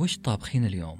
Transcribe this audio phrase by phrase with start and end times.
[0.00, 0.98] وش طابخين اليوم؟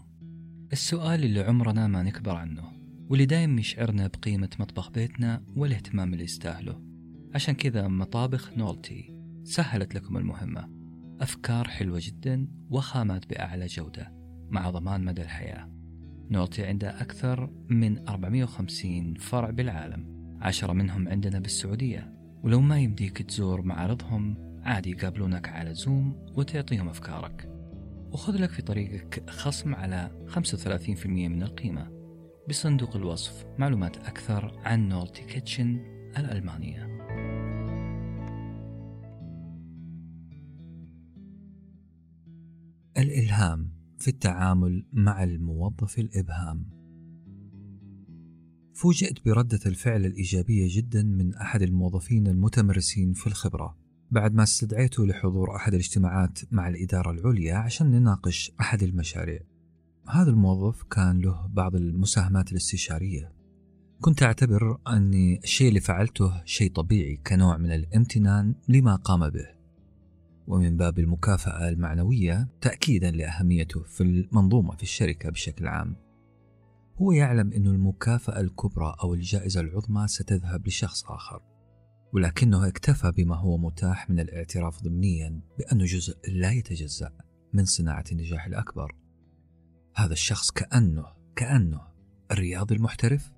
[0.72, 2.62] السؤال اللي عمرنا ما نكبر عنه
[3.08, 6.82] واللي دايم يشعرنا بقيمة مطبخ بيتنا والاهتمام اللي يستاهله.
[7.34, 10.68] عشان كذا مطابخ نولتي سهلت لكم المهمة.
[11.20, 14.12] أفكار حلوة جدا وخامات بأعلى جودة
[14.50, 15.68] مع ضمان مدى الحياة.
[16.30, 20.36] نولتي عندها أكثر من 450 فرع بالعالم.
[20.40, 22.14] عشرة منهم عندنا بالسعودية.
[22.42, 27.49] ولو ما يمديك تزور معارضهم عادي يقابلونك على زوم وتعطيهم أفكارك.
[28.12, 31.90] وخذ لك في طريقك خصم على 35% من القيمة
[32.48, 35.78] بصندوق الوصف معلومات أكثر عن نولتي كيتشن
[36.18, 36.86] الألمانية.
[42.98, 46.70] الإلهام في التعامل مع الموظف الإبهام.
[48.74, 53.79] فوجئت بردة الفعل الإيجابية جدا من أحد الموظفين المتمرسين في الخبرة.
[54.10, 59.40] بعد ما استدعيته لحضور أحد الاجتماعات مع الإدارة العليا عشان نناقش أحد المشاريع.
[60.08, 63.32] هذا الموظف كان له بعض المساهمات الاستشارية.
[64.00, 69.46] كنت أعتبر أن الشيء اللي فعلته شيء طبيعي كنوع من الامتنان لما قام به.
[70.46, 75.96] ومن باب المكافأة المعنوية تأكيدا لأهميته في المنظومة في الشركة بشكل عام.
[76.96, 81.49] هو يعلم أن المكافأة الكبرى أو الجائزة العظمى ستذهب لشخص آخر.
[82.12, 87.12] ولكنه اكتفى بما هو متاح من الاعتراف ضمنيا بأنه جزء لا يتجزأ
[87.52, 88.94] من صناعة النجاح الأكبر.
[89.96, 91.80] هذا الشخص كأنه كأنه
[92.30, 93.30] الرياضي المحترف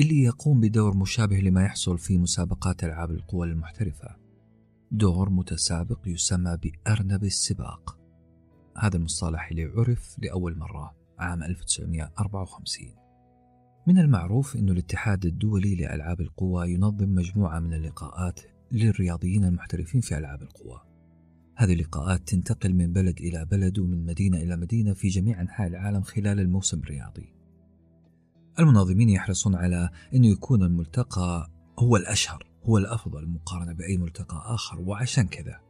[0.00, 4.16] اللي يقوم بدور مشابه لما يحصل في مسابقات ألعاب القوى المحترفة.
[4.90, 7.98] دور متسابق يسمى بأرنب السباق.
[8.78, 13.01] هذا المصطلح اللي عرف لأول مرة عام 1954
[13.86, 18.40] من المعروف أن الاتحاد الدولي لألعاب القوى ينظم مجموعة من اللقاءات
[18.72, 20.80] للرياضيين المحترفين في ألعاب القوى.
[21.56, 26.02] هذه اللقاءات تنتقل من بلد إلى بلد ومن مدينة إلى مدينة في جميع أنحاء العالم
[26.02, 27.34] خلال الموسم الرياضي.
[28.58, 35.26] المنظمين يحرصون على أنه يكون الملتقى هو الأشهر هو الأفضل مقارنة بأي ملتقى آخر وعشان
[35.28, 35.60] كذا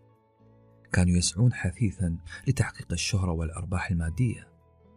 [0.93, 2.17] كانوا يسعون حثيثا
[2.49, 4.49] لتحقيق الشهرة والأرباح المادية.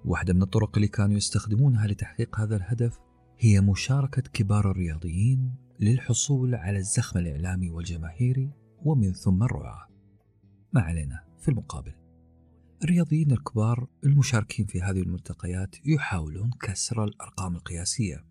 [0.06, 3.05] واحدة من الطرق اللي كانوا يستخدمونها لتحقيق هذا الهدف
[3.40, 8.52] هي مشاركة كبار الرياضيين للحصول على الزخم الإعلامي والجماهيري
[8.86, 9.88] ومن ثم الرعاة.
[10.74, 11.94] ما علينا في المقابل.
[12.84, 18.26] الرياضيين الكبار المشاركين في هذه الملتقيات يحاولون كسر الأرقام القياسية.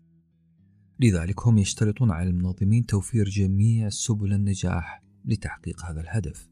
[0.99, 6.49] لذلك هم يشترطون على المنظمين توفير جميع سبل النجاح لتحقيق هذا الهدف.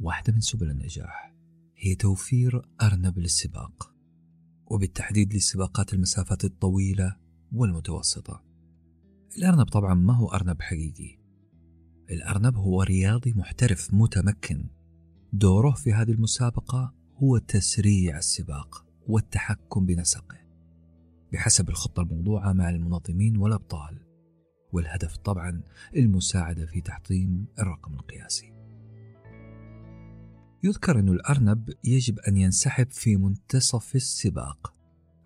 [0.00, 1.34] واحدة من سبل النجاح
[1.76, 3.92] هي توفير أرنب للسباق.
[4.66, 7.25] وبالتحديد لسباقات المسافات الطويلة
[7.56, 8.42] والمتوسطة.
[9.38, 11.18] الأرنب طبعا ما هو أرنب حقيقي.
[12.10, 14.66] الأرنب هو رياضي محترف متمكن.
[15.32, 20.38] دوره في هذه المسابقة هو تسريع السباق والتحكم بنسقه.
[21.32, 23.98] بحسب الخطة الموضوعة مع المنظمين والأبطال.
[24.72, 25.62] والهدف طبعا
[25.96, 28.52] المساعدة في تحطيم الرقم القياسي.
[30.62, 34.75] يذكر أن الأرنب يجب أن ينسحب في منتصف السباق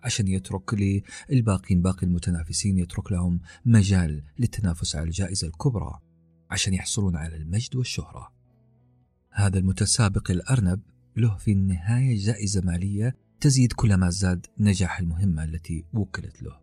[0.03, 5.99] عشان يترك للباقين باقي المتنافسين يترك لهم مجال للتنافس على الجائزة الكبرى
[6.51, 8.33] عشان يحصلون على المجد والشهرة.
[9.31, 10.81] هذا المتسابق الأرنب
[11.17, 16.61] له في النهاية جائزة مالية تزيد كلما زاد نجاح المهمة التي وكلت له.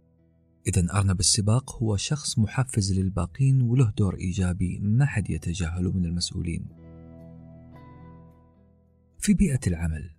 [0.66, 6.66] إذا أرنب السباق هو شخص محفز للباقين وله دور إيجابي ما حد يتجاهله من المسؤولين.
[9.19, 10.10] في بيئة العمل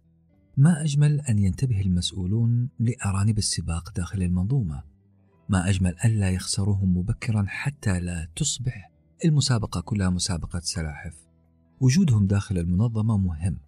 [0.59, 4.83] ما أجمل أن ينتبه المسؤولون لأرانب السباق داخل المنظومة؟
[5.49, 8.91] ما أجمل ألا يخسروهم مبكرا حتى لا تصبح
[9.25, 11.15] المسابقة كلها مسابقة سلاحف.
[11.81, 13.59] وجودهم داخل المنظمة مهم.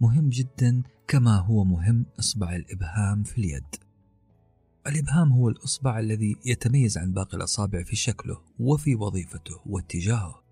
[0.00, 3.74] مهم جدا كما هو مهم إصبع الإبهام في اليد.
[4.86, 10.42] الإبهام هو الإصبع الذي يتميز عن باقي الأصابع في شكله وفي وظيفته واتجاهه.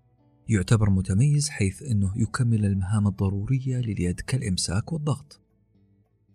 [0.49, 5.42] يعتبر متميز حيث أنه يكمل المهام الضرورية لليد كالإمساك والضغط.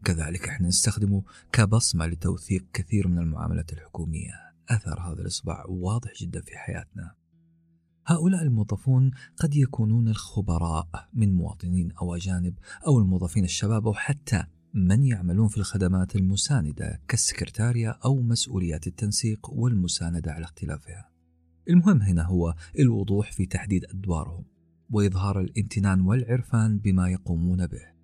[0.05, 1.23] كذلك إحنا نستخدمه
[1.53, 4.33] كبصمة لتوثيق كثير من المعاملات الحكومية.
[4.69, 7.15] أثر هذا الإصبع واضح جدا في حياتنا.
[8.06, 12.55] هؤلاء الموظفون قد يكونون الخبراء من مواطنين أو أجانب
[12.87, 20.33] أو الموظفين الشباب أو حتى من يعملون في الخدمات المساندة كالسكرتاريا أو مسؤوليات التنسيق والمساندة
[20.33, 21.11] على اختلافها.
[21.69, 24.45] المهم هنا هو الوضوح في تحديد أدوارهم
[24.91, 27.98] وإظهار الامتنان والعرفان بما يقومون به.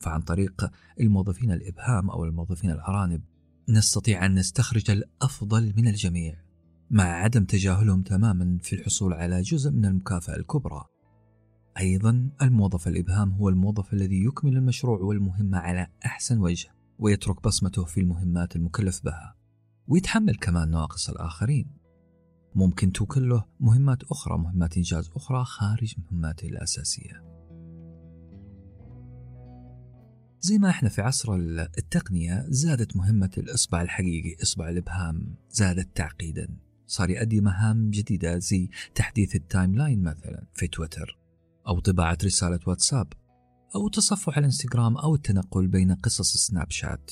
[0.00, 0.70] فعن طريق
[1.00, 3.22] الموظفين الإبهام أو الموظفين الأرانب.
[3.68, 6.34] نستطيع أن نستخرج الأفضل من الجميع
[6.90, 10.84] مع عدم تجاهلهم تماما في الحصول على جزء من المكافأة الكبرى.
[11.78, 16.68] أيضا الموظف الإبهام هو الموظف الذي يكمل المشروع والمهمة على أحسن وجه
[16.98, 19.36] ويترك بصمته في المهمات المكلف بها
[19.88, 21.70] ويتحمل كمان نواقص الآخرين.
[22.54, 27.35] ممكن توكل له مهمات أخرى مهمات إنجاز أخرى خارج مهماته الأساسية.
[30.40, 31.34] زي ما إحنا في عصر
[31.78, 36.48] التقنية زادت مهمة الإصبع الحقيقي إصبع الإبهام زادت تعقيدا.
[36.86, 41.18] صار يؤدي مهام جديدة زي تحديث ال timeline مثلا في تويتر
[41.68, 43.12] أو طباعة رسالة واتساب
[43.74, 47.10] أو تصفح الإنستغرام أو التنقل بين قصص سناب شات.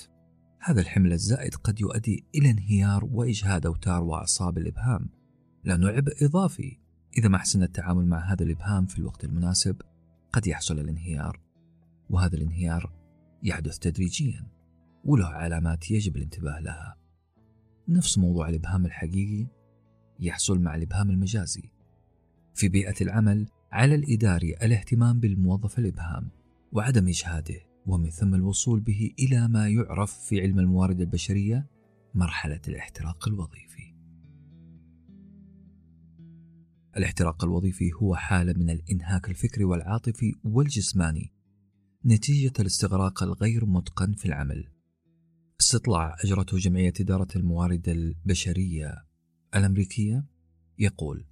[0.61, 5.09] هذا الحمل الزائد قد يؤدي إلى انهيار وإجهاد أوتار وأعصاب الإبهام.
[5.65, 6.79] لأنه عبء إضافي.
[7.19, 9.82] إذا ما أحسن التعامل مع هذا الإبهام في الوقت المناسب
[10.32, 11.41] قد يحصل الانهيار.
[12.11, 13.03] وهذا الانهيار
[13.44, 14.46] يحدث تدريجيا
[15.05, 16.96] وله علامات يجب الانتباه لها
[17.88, 19.46] نفس موضوع الإبهام الحقيقي
[20.20, 21.70] يحصل مع الإبهام المجازي
[22.55, 26.29] في بيئة العمل على الإداري الاهتمام بالموظف الإبهام
[26.73, 31.67] وعدم إجهاده ومن ثم الوصول به إلى ما يعرف في علم الموارد البشرية
[32.14, 33.94] مرحلة الاحتراق الوظيفي.
[36.97, 41.32] الاحتراق الوظيفي هو حالة من الإنهاك الفكري والعاطفي والجسماني
[42.06, 44.68] نتيجة الاستغراق الغير متقن في العمل.
[45.60, 49.04] استطلاع أجرته جمعية إدارة الموارد البشرية
[49.54, 50.26] الأمريكية
[50.78, 51.24] يقول: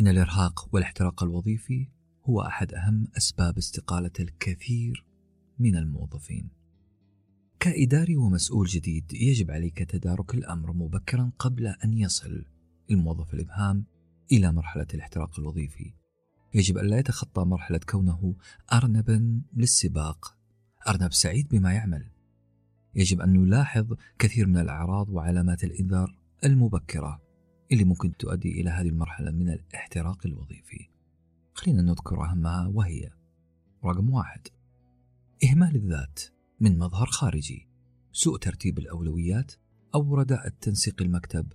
[0.00, 1.88] إن الإرهاق والاحتراق الوظيفي
[2.24, 5.06] هو أحد أهم أسباب استقالة الكثير
[5.58, 6.48] من الموظفين.
[7.60, 12.44] كإداري ومسؤول جديد يجب عليك تدارك الأمر مبكرا قبل أن يصل
[12.90, 13.84] الموظف الإبهام
[14.32, 15.99] إلى مرحلة الاحتراق الوظيفي.
[16.54, 18.34] يجب أن لا يتخطى مرحلة كونه
[18.72, 20.36] أرنبا للسباق،
[20.88, 22.10] أرنب سعيد بما يعمل.
[22.94, 27.22] يجب أن نلاحظ كثير من الأعراض وعلامات الإنذار المبكرة
[27.72, 30.88] اللي ممكن تؤدي إلى هذه المرحلة من الاحتراق الوظيفي.
[31.54, 33.10] خلينا نذكر أهمها وهي.
[33.84, 34.48] رقم واحد.
[35.44, 36.20] إهمال الذات
[36.60, 37.68] من مظهر خارجي.
[38.12, 39.52] سوء ترتيب الأولويات
[39.94, 41.52] أو رداء التنسيق المكتب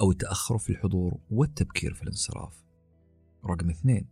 [0.00, 2.64] أو التأخر في الحضور والتبكير في الانصراف.
[3.46, 4.11] رقم اثنين.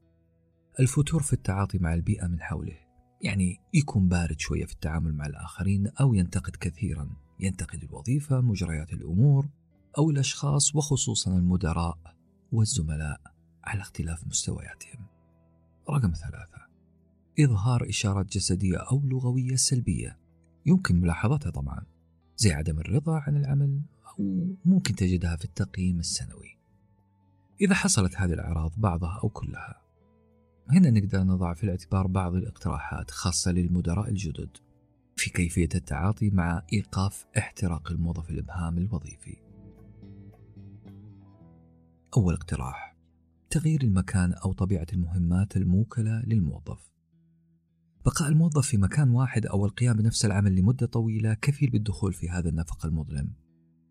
[0.81, 2.77] الفتور في التعاطي مع البيئة من حوله.
[3.23, 7.11] يعني يكون بارد شوية في التعامل مع الآخرين أو ينتقد كثيرا.
[7.41, 9.49] ينتقد الوظيفة مجريات الأمور
[9.99, 11.99] أو الأشخاص وخصوصا المدراء
[12.53, 13.21] والزملاء
[13.65, 15.06] على اختلاف مستوياتهم.
[15.91, 16.67] رقم ثلاثة
[17.41, 20.19] إظهار إشارات جسدية أو لغوية سلبية.
[20.67, 21.87] يمكن ملاحظتها طبعا.
[22.37, 26.59] زي عدم الرضا عن العمل أو ممكن تجدها في التقييم السنوي.
[27.61, 29.89] إذا حصلت هذه الأعراض بعضها أو كلها
[30.72, 34.56] هنا نقدر نضع في الاعتبار بعض الاقتراحات خاصة للمدراء الجدد
[35.17, 39.37] في كيفية التعاطي مع إيقاف احتراق الموظف الإبهام الوظيفي.
[42.17, 42.96] أول اقتراح
[43.50, 46.90] تغيير المكان أو طبيعة المهمات الموكلة للموظف.
[48.05, 52.49] بقاء الموظف في مكان واحد أو القيام بنفس العمل لمدة طويلة كفيل بالدخول في هذا
[52.49, 53.32] النفق المظلم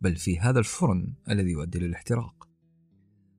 [0.02, 2.50] بل في هذا الفرن الذي يؤدي للاحتراق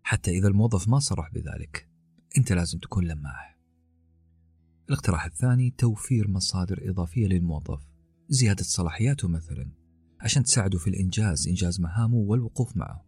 [0.03, 1.90] حتى إذا الموظف ما صرح بذلك
[2.39, 3.59] أنت لازم تكون لماح.
[4.89, 7.81] الاقتراح الثاني توفير مصادر إضافية للموظف.
[8.29, 9.71] زيادة صلاحياته مثلا
[10.21, 13.05] عشان تساعده في الإنجاز إنجاز مهامه والوقوف معه.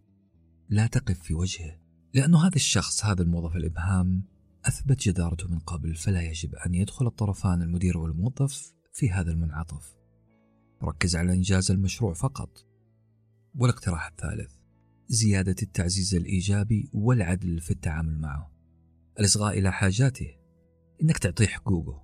[0.69, 1.81] لا تقف في وجهه
[2.15, 4.25] لأنه هذا الشخص هذا الموظف الإبهام
[4.65, 9.95] أثبت جدارته من قبل فلا يجب أن يدخل الطرفان المدير والموظف في هذا المنعطف.
[10.83, 12.67] ركز على إنجاز المشروع فقط.
[13.55, 14.53] والاقتراح الثالث
[15.09, 18.52] زيادة التعزيز الإيجابي والعدل في التعامل معه.
[19.19, 20.37] الإصغاء إلى حاجاته.
[21.03, 22.03] إنك تعطيه حقوقه.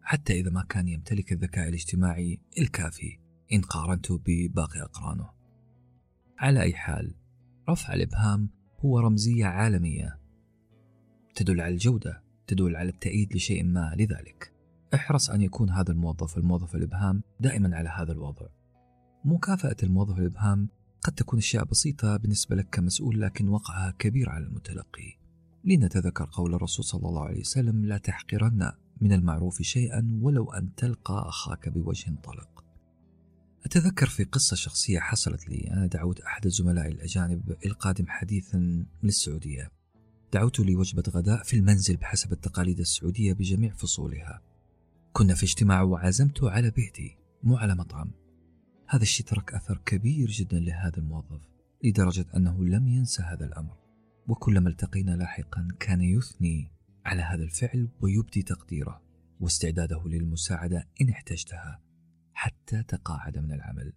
[0.00, 3.18] حتى إذا ما كان يمتلك الذكاء الاجتماعي الكافي
[3.52, 5.30] إن قارنته بباقي أقرانه.
[6.38, 7.14] على أي حال
[7.68, 10.20] رفع الإبهام هو رمزية عالمية.
[11.34, 13.94] تدل على الجودة تدل على التأييد لشيء ما.
[13.98, 14.54] لذلك
[14.94, 18.46] احرص أن يكون هذا الموظف الموظف الإبهام دائما على هذا الوضع.
[19.24, 20.68] مكافأة الموظف الإبهام
[21.02, 25.23] قد تكون أشياء بسيطة بالنسبة لك كمسؤول لكن وقعها كبير على المتلقي.
[25.64, 31.24] لنتذكر قول الرسول صلى الله عليه وسلم لا تحقرن من المعروف شيئا ولو أن تلقى
[31.28, 32.64] أخاك بوجه طلق.
[33.64, 35.70] أتذكر في قصة شخصية حصلت لي.
[35.70, 38.58] أنا دعوت أحد الزملاء الأجانب القادم حديثا
[39.02, 39.70] من السعودية.
[40.32, 44.40] دعوته لوجبة غداء في المنزل بحسب التقاليد السعودية بجميع فصولها.
[45.12, 48.10] كنا في اجتماع وعزمته على بيتي مو على مطعم.
[48.86, 51.40] هذا الشيء ترك أثر كبير جدا لهذا الموظف
[51.84, 53.83] لدرجة أنه لم ينسى هذا الأمر.
[54.28, 56.70] وكلما التقينا لاحقا كان يثني
[57.04, 59.02] على هذا الفعل ويبدي تقديره
[59.40, 61.82] واستعداده للمساعدة إن احتجتها
[62.34, 63.92] حتى تقاعد من العمل.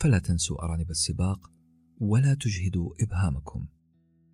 [0.00, 1.52] فلا تنسوا أرانب السباق
[2.00, 3.66] ولا تجهدوا إبهامكم.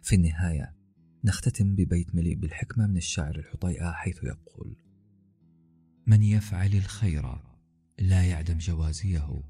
[0.03, 0.77] في النهاية
[1.25, 4.77] نختتم ببيت مليء بالحكمة من الشاعر الحطيئة حيث يقول
[6.07, 7.39] من يفعل الخير
[7.99, 9.43] لا يعدم جوازيه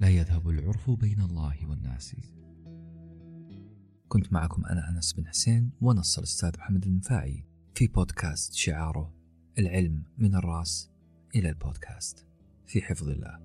[0.00, 2.16] لا يذهب العرف بين الله والناس.
[4.14, 7.44] كنت معكم أنا أنس بن حسين ونص الأستاذ محمد المنفاعي
[7.74, 9.14] في بودكاست شعاره
[9.58, 10.90] العلم من الرأس
[11.34, 12.26] إلى البودكاست.
[12.66, 13.43] في حفظ الله.